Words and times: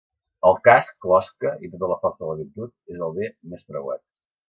El 0.51 0.55
casc 0.67 0.95
(closca) 1.05 1.53
i 1.67 1.71
tota 1.75 1.91
la 1.93 1.99
força 2.07 2.25
de 2.25 2.33
la 2.33 2.41
virtut 2.43 2.75
és 2.97 3.07
el 3.11 3.17
bé 3.23 3.33
més 3.55 3.73
preuat 3.73 4.07